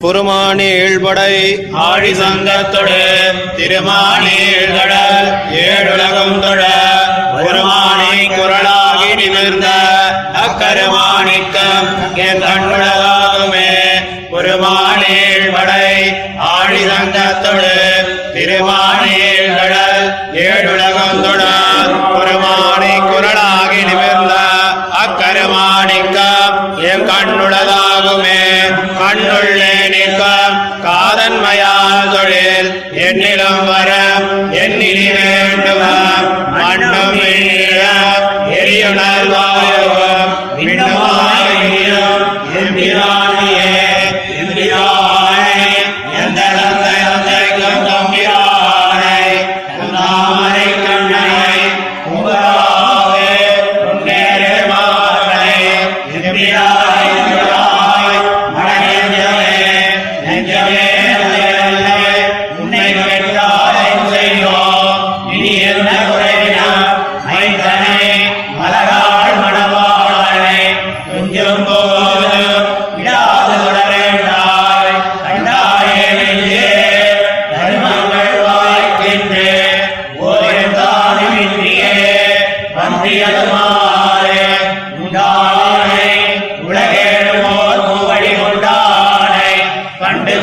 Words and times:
புறமானேழ்படை 0.00 1.34
ஆழி 1.82 2.10
சங்கத்தொடு 2.14 2.98
திருமானீழ்கடல் 3.56 5.28
ஏழுலகம் 5.60 6.36
தொழ 6.40 6.60
பெருமானை 7.36 8.18
குரலாகி 8.30 9.08
நிமிர்ந்த 9.20 9.68
அக்கருமாணிக்கம் 10.42 11.88
என் 12.24 12.42
கண்ணுலகாகுமே 12.44 13.72
பெருமானீழ்படை 14.32 15.88
ஆழி 16.50 16.82
சங்கத்தொடு 16.86 17.74
திருமானே 18.34 19.25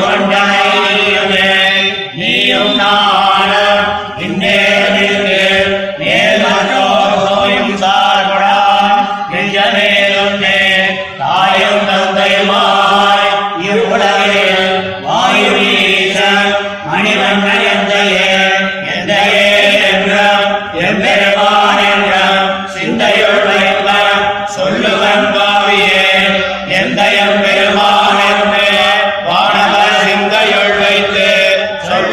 கண்டு 0.00 1.48
நீயும் 2.16 2.72
நானும் 2.76 3.82
இந்நேரத்திற்கு 4.18 5.40
மேல் 5.98 6.42
மற்றோர் 6.44 7.16
சோயும் 7.24 7.74
தாயும் 11.20 11.84
தந்தையுமாய் 11.86 13.30
இருவுலகில் 13.64 14.72
வாயு 15.02 15.52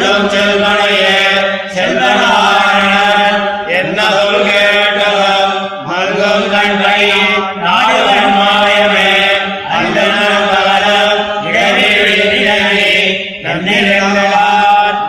சொல்லும் 0.04 0.30
செல்வனையே 0.30 1.18
செல்வனாரணன் 1.74 3.42
என்ன 3.72 3.98
சொல் 4.14 4.46
கேட்டவன் 4.46 5.52
மல்கும் 5.88 6.46
கண்கை 6.54 7.02
நாடுவன் 7.62 8.32
மாயமே 8.38 9.12
அல்லனம் 9.76 10.48
பகலம் 10.48 11.22
இடவெளி 11.50 12.90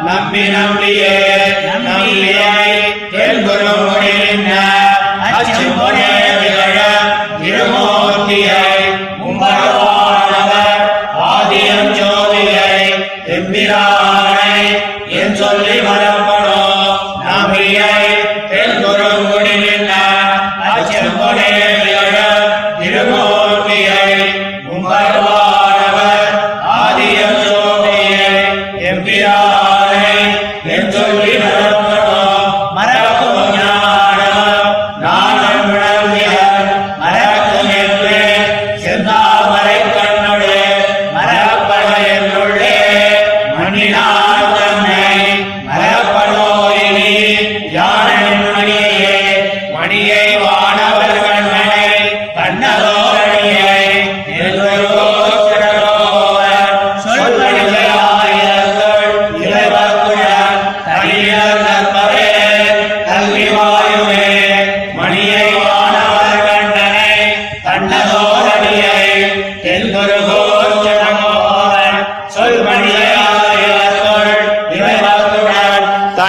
நம்பி 0.05 0.45
நம்பியே 0.51 1.17
நம்பியை 1.81 2.53
தென்புறம் 3.11 3.83
முடிந்த 3.85 4.72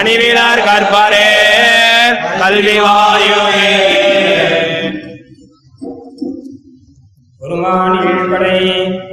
இறைவக்குடன் 0.06 0.65
கற்பாரே 0.66 1.26
கல்வி 2.38 2.75
வாயுவே. 2.78 3.69
பெருமான் 7.41 7.97
எழுப்படை 8.00 8.59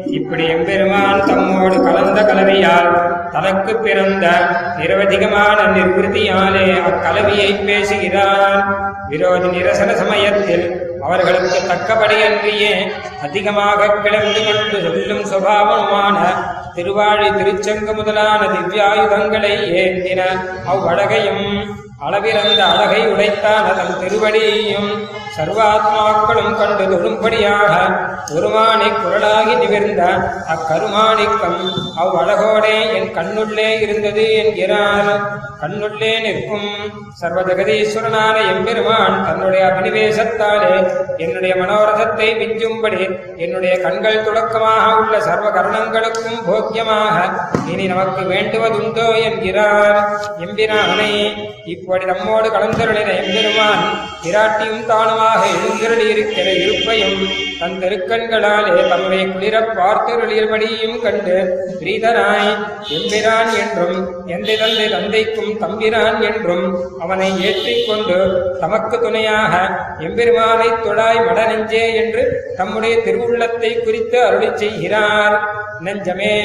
இப்படி 0.10 0.44
எம்பெருமான் 0.46 1.24
தம்மோடு 1.28 1.78
கலந்த 1.84 2.20
கலவையால் 2.22 2.90
தனக்கு 3.32 3.74
பிறந்த 3.78 4.26
நிரவதிகமான 4.78 5.58
நிர்வൃതിயாலே 5.76 6.66
அக்கலவியை 6.82 7.50
பேசுகிறான் 7.66 8.62
விரோதி 9.10 9.48
நிரசன 9.48 9.92
சமயத்தில் 9.94 10.66
அவர்களுக்கு 11.02 11.60
தக்கபடியன்றியே 11.70 12.74
அதிகமாக 13.22 13.88
கிளம்பி 14.02 14.42
கொண்டு 14.44 14.80
சொல்லும் 14.82 15.26
சுபாவமான 15.26 16.18
திருவாழி 16.76 17.30
திருச்செங்க 17.32 17.92
முதலான 17.94 18.42
திவ்யாயுதங்களை 18.48 19.54
ஏந்தின 19.76 20.22
அவ்வழகையும் 20.66 21.46
அளவிறந்த 22.02 22.62
அழகை 22.72 23.02
உடைத்தான் 23.08 23.68
அதன் 23.72 24.00
திருவடியையும் 24.02 24.92
சர்வாத்மாக்களும் 25.36 26.56
கண்டு 26.60 26.86
தொழும்படியாக 26.92 27.74
ஒருமானி 28.36 28.88
குரலாகி 28.96 29.54
நிமிர்ந்த 29.62 30.02
அக்கருமாணிக்கம் 30.54 31.62
அவ்வழகோடே 32.04 32.76
என் 32.98 33.14
கண்ணுள்ளே 33.18 33.70
இருந்தது 33.86 34.26
என்கிறார். 34.42 35.12
கண்ணுள்ளே 35.62 36.12
நிற்கும் 36.22 36.70
சர்வஜகதீஸ்வரனான 37.22 38.36
எம்பெருமான் 38.52 39.18
தன்னுடைய 39.26 39.64
அபினிவேசத்தாலே 39.70 40.72
என்னுடைய 41.18 41.54
மனோரதத்தை 41.56 42.30
மிஞ்சும்படி 42.42 43.02
என்னுடைய 43.38 43.74
கண்கள் 43.80 44.24
துடக்கமாக 44.28 44.86
உள்ள 45.02 45.16
சர்வ 45.20 45.50
கர்ணங்களுக்கும் 45.50 46.42
போக்கியமாக 46.48 47.18
இனி 47.72 47.86
நமக்கு 47.86 48.24
வேண்டுவதுண்டோ 48.34 49.08
என்கிறார். 49.28 50.00
எம்பிரானை 50.46 51.12
இப்படி 51.92 52.06
நம்மோடு 52.06 52.50
கலந்தருளின 52.50 53.14
எம்பெருமான் 53.22 53.82
பிராட்டியும் 54.24 54.86
தானுமாக 54.86 55.42
எழுந்திரளி 55.56 56.06
இருக்கிற 56.10 56.46
இருப்பையும் 56.52 57.18
தன் 57.60 57.76
திருக்கண்களாலே 57.80 58.84
தம்மை 58.90 59.20
குளிரப் 59.26 59.74
பார்த்தருளியபடியும் 59.78 61.02
கண்டு 61.02 61.36
பிரீதனாய் 61.82 62.52
எம்பிரான் 62.90 63.52
என்றும் 63.64 64.00
எந்தை 64.28 64.56
தந்தை 64.58 64.88
தந்தைக்கும் 64.90 65.58
தம்பிரான் 65.60 66.22
என்றும் 66.22 66.66
அவனை 67.00 67.30
ஏற்றிக்கொண்டு 67.42 68.20
தமக்கு 68.60 69.00
துணையாக 69.00 69.54
எம்பெருமானை 70.00 70.70
தொழாய் 70.86 71.26
மடநெஞ்சே 71.28 71.86
என்று 71.94 72.24
தம்முடைய 72.58 72.96
திருவுள்ளத்தை 72.98 73.74
குறித்து 73.84 74.20
அருளி 74.24 74.52
செய்கிறார். 74.56 75.36
நெஞ்சமே 75.80 76.36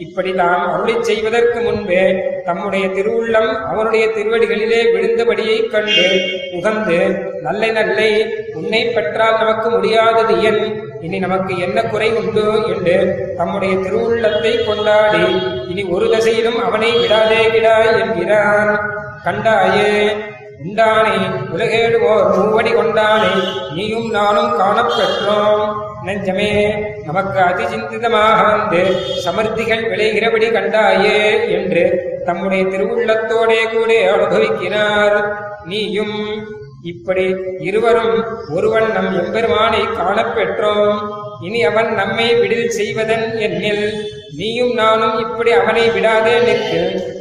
இப்படி 0.00 0.32
நாம் 0.32 0.72
அருளை 0.72 1.02
செய்வதற்கு 1.02 1.60
முன்பே 1.60 2.02
தம்முடைய 2.44 2.86
திருவுள்ளம் 2.88 3.50
அவனுடைய 3.64 4.06
திருவடிகளிலே 4.06 4.80
விழுந்தபடியைக் 4.92 5.70
கண்டு 5.70 6.06
உகந்து 6.52 6.98
நல்லை 7.40 7.70
நல்லை 7.70 8.08
உன்னை 8.54 8.84
பெற்றால் 8.86 9.38
நமக்கு 9.38 9.70
முடியாதது 9.70 10.42
என் 10.42 10.62
இனி 11.00 11.18
நமக்கு 11.18 11.58
என்ன 11.58 11.82
குறை 11.82 12.10
உண்டு? 12.12 12.44
என்று 12.68 12.96
தம்முடைய 13.36 13.74
திருவுள்ளத்தை 13.76 14.64
கொண்டாடி 14.64 15.24
இனி 15.68 15.82
ஒரு 15.90 16.06
தசையிலும் 16.06 16.60
அவனை 16.64 16.90
விடாதே 16.98 17.48
விடாய் 17.48 17.92
என்கிறான். 18.00 18.72
கண்டாயே 19.24 19.92
உண்டானே 20.64 21.16
உலகேடுவோர் 21.54 22.26
மூவடி 22.36 22.72
கொண்டானே 22.74 23.30
நீயும் 23.74 24.10
நானும் 24.10 24.50
காணப்பெற்றோம். 24.60 25.62
நெஞ்சமே 26.04 26.50
நமக்கு 27.06 27.38
அதிசிந்திதமாக 27.40 28.38
வந்து 28.50 28.80
சமர்த்திகள் 29.24 29.88
விளைகிறபடி 29.88 30.48
கண்டாயே 30.50 31.18
என்று 31.50 31.84
தம்முடைய 32.24 32.64
திருவுள்ளத்தோடே 32.64 33.60
கூட 33.72 33.92
அனுபவிக்கிறார். 34.14 35.16
நீயும் 35.64 36.16
இப்படி 36.82 37.36
இருவரும் 37.58 38.14
ஒருவன் 38.54 38.92
நம் 38.92 39.10
எம்பெருமானை 39.24 39.82
காணப்பெற்றோம். 39.98 41.00
இனி 41.40 41.60
அவன் 41.64 41.90
நம்மை 41.94 42.26
விடுதல் 42.34 42.76
செய்வதன் 42.78 43.26
என்னில் 43.46 43.84
நீயும் 44.38 44.74
நானும் 44.74 45.18
இப்படி 45.18 45.50
அவனை 45.52 45.84
விடாதே 45.90 46.34
நிற்கு. 46.46 46.80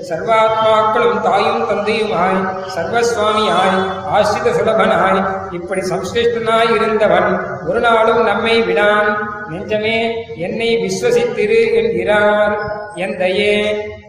சர்வாத்மாக்களும் 0.09 1.21
தாயும் 1.21 1.63
தந்தையுமாய் 1.69 2.39
சர்வஸ்வாமியாய் 2.75 3.77
ஆசிரித 4.15 4.49
சுலபனாய் 4.57 5.19
இப்படி 5.51 5.81
சம்சிருஷ்டனாய் 5.81 6.73
இருந்தவன் 6.75 7.29
ஒரு 7.67 7.79
நாளும் 7.79 8.23
நம்மை 8.23 8.55
விடான். 8.61 9.09
நெஞ்சமே 9.49 9.97
என்னை 10.35 10.69
விஸ்வசித்திரு 10.83 11.61
என்கிறார். 11.81 12.55
எந்தையே 12.95 13.53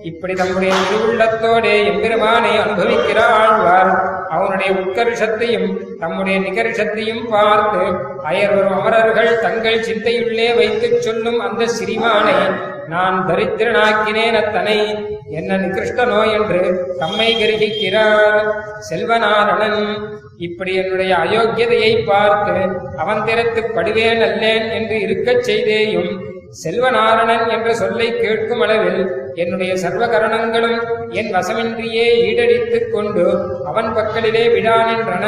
இப்படி 0.03 0.35
தம்முடைய 0.35 0.73
திருவுள்ளத்தோடே 0.87 1.75
எம்பெருமானை 1.91 2.53
அனுபவிக்கிறாழ்வார் 2.59 3.93
அவனுடைய 4.31 4.71
உட்கர்ஷத்தையும் 4.73 5.69
தம்முடைய 5.99 6.37
நிகரிஷத்தையும் 6.38 7.25
பார்த்து 7.29 7.82
அயர்வரும் 8.31 8.77
அமரர்கள் 8.79 9.31
தங்கள் 9.38 9.85
சிந்தையுள்ளே 9.88 10.49
வைத்துச் 10.56 11.03
சொல்லும் 11.03 11.41
அந்த 11.41 11.69
சிறிமானை 11.79 12.37
நான் 12.88 13.17
தரித்திரனாக்கினேன் 13.29 14.38
அத்தனை. 14.43 14.79
என்ன 15.31 15.56
நிகிருஷ்டனோ 15.56 16.21
என்று 16.37 16.61
தம்மை 16.99 17.29
கருகிக்கிறார் 17.35 18.49
செல்வநாரணன். 18.91 19.82
இப்படி 20.38 20.73
என்னுடைய 20.75 21.12
அயோக்கியதையை 21.17 21.93
பார்த்து 22.05 22.55
அவன் 22.97 23.25
திறத்து 23.25 23.61
படுவேன் 23.76 24.23
அல்லேன் 24.29 24.67
என்று 24.73 25.00
இருக்கச் 25.00 25.43
செய்தேயும் 25.43 26.11
செல்வநாரணன் 26.50 27.49
என்ற 27.49 27.75
சொல்லை 27.75 28.17
கேட்கும் 28.17 28.61
அளவில் 28.61 29.32
என்னுடைய 29.35 29.75
சர்வகரணங்களும் 29.75 30.81
என் 31.11 31.35
வசமின்றியே 31.35 32.06
ஈடடித்துக் 32.29 32.91
கொண்டு 32.91 33.25
அவன் 33.67 33.94
பக்கலிலே 33.97 34.44
விடானென்றன 34.55 35.26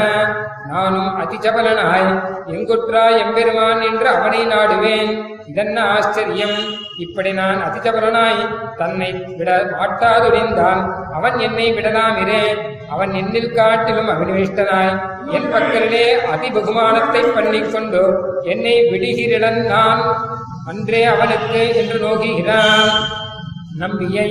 நானும் 0.68 1.10
அதிஜபலனாய் 1.20 2.08
எங்குற்றாய் 2.46 3.18
எம்பெருமான் 3.18 3.80
என்று 3.80 4.08
அவனை 4.08 4.46
நாடுவேன். 4.46 5.24
இதென்ன 5.46 5.82
ஆச்சரியம்? 5.82 6.58
இப்படி 6.96 7.32
நான் 7.32 7.62
அதிஜபலனாய் 7.62 8.74
தன்னை 8.76 9.12
விட 9.12 9.62
மாட்டாதுடிந்தான் 9.80 11.12
அவன் 11.12 11.38
என்னை 11.38 11.72
விடலாமிரே. 11.72 12.44
அவன் 12.88 13.10
என்னில் 13.10 13.54
காட்டிலும் 13.54 14.08
அபினிவிஷ்டனாய். 14.08 14.94
என் 15.30 15.52
பக்கலிலே 15.54 16.06
அதிபகுமானத்தை 16.34 17.34
பண்ணிக்கொண்டு 17.34 18.02
என்னை 18.42 18.82
விடுகிறடன் 18.82 19.66
நான். 19.66 20.02
அன்றே 20.66 21.04
அவனுக்கு 21.04 21.76
என்று 21.76 21.98
நோக்குகிறான். 22.08 22.90
நம்பியை 23.78 24.28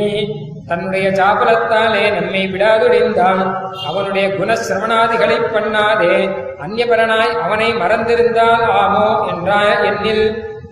தன்னுடைய 0.67 1.09
சாபலத்தாலே 1.09 2.21
நம்மை 2.21 2.47
விடாதுடைந்தான் 2.51 3.41
அவனுடைய 3.85 4.27
குணசிரவணாதிகளை 4.27 5.37
பண்ணாதே. 5.53 6.15
அந்நியபரனாய் 6.63 7.39
அவனை 7.39 7.73
மறந்திருந்தால் 7.73 8.65
ஆமோ 8.83 9.07
என்றாய் 9.31 9.83
என்னில் 9.85 10.25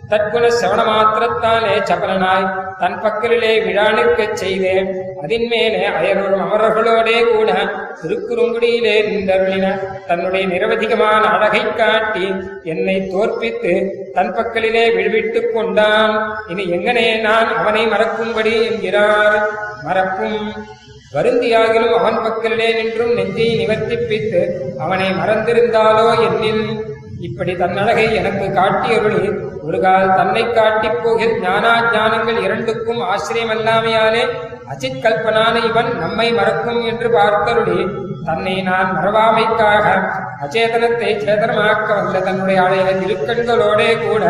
தற்குண 0.09 0.47
சவண 0.47 0.83
மாத்திரத்தாலே 0.83 1.73
சபலனாய் 1.79 2.77
தன் 2.79 3.01
பக்கலிலே 3.01 3.65
விழா 3.65 3.91
நிற்கச் 3.91 4.35
செய்தேன். 4.35 4.87
அதின்மேலே 5.21 5.47
மேலே 5.47 6.13
அமரர்களோடே 6.13 7.35
கூட 7.35 7.51
திருக்குறுங்குடியிலே 8.03 9.01
நின்றருளின. 9.01 9.79
தன்னுடைய 10.07 10.47
நிரவதிகமான 10.47 11.21
அழகை 11.21 11.75
காட்டி 11.75 12.33
என்னை 12.63 12.95
தோற்பித்து 12.95 13.91
தன் 14.13 14.35
பக்கலிலே 14.35 14.93
விழுவிட்டுக் 14.93 15.53
கொண்டான். 15.53 16.43
இனி 16.47 16.63
எங்கனே 16.63 17.19
நான் 17.19 17.57
அவனை 17.57 17.87
மறக்கும்படி 17.87 18.65
என்கிறார். 18.65 19.49
மறக்கும். 19.83 20.53
வருந்தியாகிலும் 21.13 21.93
அவன் 21.93 22.17
பக்கலிலே 22.17 22.73
நின்றும் 22.73 23.13
நெஞ்சை 23.13 23.65
நிவர்த்திப்பித்து 23.65 24.51
அவனை 24.79 25.09
மறந்திருந்தாலோ 25.09 26.19
என்னில்? 26.19 26.97
இப்படி 27.19 27.55
தன்னழகை 27.55 28.15
எனக்கு 28.15 28.45
காட்டியவளே 28.55 29.23
ஒருகால் 29.63 30.15
தன்னை 30.15 30.43
காட்டிப் 30.49 31.01
போகிற 31.03 31.31
ஞானா 31.39 31.73
ஞானங்கள் 31.93 32.43
இரண்டுக்கும் 32.43 33.01
ஆசிரியமல்லாமையாலே 33.05 34.23
அஜித் 34.69 35.03
கல்பனான 35.03 35.55
இவன் 35.65 35.89
நம்மை 35.99 36.31
மறக்கும் 36.31 36.81
என்று 36.85 37.07
பார்த்தருளே. 37.09 37.79
தன்னை 38.25 38.61
நான் 38.61 38.89
மறவாமைக்காக 38.95 39.85
அச்சேதனத்தை 40.41 41.11
சேதனமாக்க 41.19 41.87
வந்த 41.95 42.19
தன்னுடைய 42.19 42.61
அழைய 42.61 42.83
திருக்கண்களோடே 42.91 43.89
கூட 43.97 44.23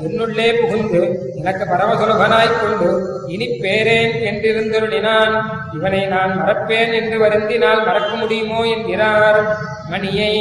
என்னுள்ளே 0.00 0.48
புகுந்து 0.60 1.00
எனக்கு 1.34 1.64
பரமசுலபனாய்க் 1.64 2.60
கொண்டு 2.60 2.88
இனி 3.28 3.46
பேரேன் 3.46 4.14
என்றிருந்தருளினான். 4.30 5.34
இவனை 5.72 6.06
நான் 6.06 6.32
மறப்பேன் 6.40 6.92
என்று 6.94 7.18
வருந்தினால் 7.18 7.84
மறக்க 7.86 8.14
முடியுமோ 8.14 8.62
என்கிறார். 8.66 9.58
மணியை 9.88 10.32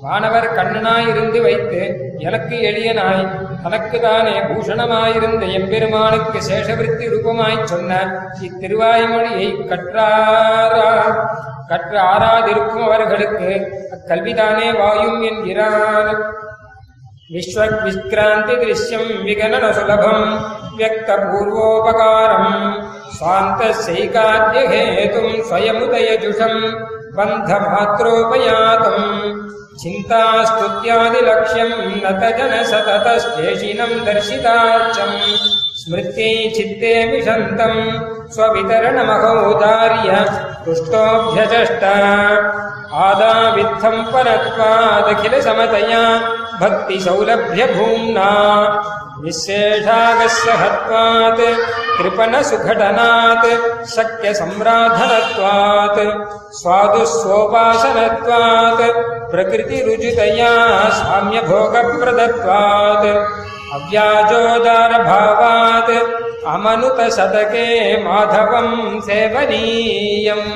வானவர் 0.00 0.54
கண்ணனாயிருந்து 0.56 1.42
வைத்து 1.42 1.82
எனக்கு 2.18 2.56
எளியனாய் 2.56 3.28
தனக்குதானே 3.64 4.34
பூஷணமாயிருந்த 4.48 5.44
எம்பெருமானுக்கு 5.52 6.38
சேஷவிருத்தி 6.38 7.06
ரூபமாய்ச் 7.12 7.64
சொன்ன 7.64 8.20
இத்திருவாய்மொழியை 8.42 9.48
கற்றாரா 9.70 10.90
கற்று 11.68 11.98
ஆறாதிருக்கும் 11.98 12.86
அவர்களுக்கு 12.86 13.50
அக்கல்விதானே 13.96 14.78
வாயும் 14.78 15.22
என்கிறார். 15.22 16.43
विश्वविक्रान्तिदृश्यम् 17.32 19.12
विगणनसुलभम् 19.26 20.24
व्यक्तपूर्वोपकारम् 20.78 22.50
स्वान्तस्यैकाद्यहेतुम् 23.16 25.38
स्वयमुदयजुषम् 25.48 26.58
बन्धमात्रोपयातम् 27.16 29.08
चिन्तास्तुत्यादिलक्ष्यम् 29.80 31.76
नत 32.04 32.22
जनसततस्तेषिनम् 32.38 34.02
दर्शितार्चम् 34.06 35.18
स्मृत्यै 35.80 36.34
चित्ते 36.56 36.92
विषन्तम् 37.12 37.80
स्ववितरणमहौदार्य 38.34 40.10
तुष्टोऽभ्यचष्ट 40.66 41.84
आदावित्थम् 43.08 44.08
परत्वादखिलसमतया 44.12 46.04
भक्तिसौलभ्यभूम्ना 46.61 48.29
निःशेषागस्य 49.23 50.49
हत्वात् 50.61 51.43
कृपणसुघटनात् 51.97 53.47
शक्यसम्राधनत्वात् 53.95 55.99
स्वादुस्वोपासनत्वात् 56.59 58.83
प्रकृतिरुचितया 59.31 60.53
साम्यभोगप्रदत्वात् 60.99 63.07
अव्याजोदारभावात् 63.77 65.91
अमनुतशतके 66.53 67.65
माधवम् 68.05 69.01
सेवनीयम् 69.07 70.47